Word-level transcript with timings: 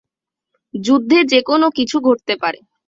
যুদ্ধে 0.73 1.19
যে 1.23 1.39
কোনো 1.41 1.67
কিছু 1.77 1.97
ঘটতে 1.99 2.33
পারে। 2.41 2.59